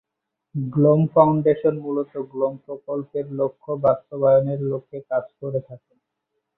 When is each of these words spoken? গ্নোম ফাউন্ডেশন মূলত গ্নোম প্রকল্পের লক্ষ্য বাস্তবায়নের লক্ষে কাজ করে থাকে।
গ্নোম 0.55 1.01
ফাউন্ডেশন 1.13 1.75
মূলত 1.83 2.11
গ্নোম 2.31 2.53
প্রকল্পের 2.65 3.25
লক্ষ্য 3.39 3.71
বাস্তবায়নের 3.85 4.59
লক্ষে 4.71 4.99
কাজ 5.11 5.25
করে 5.39 5.59
থাকে। 5.69 5.93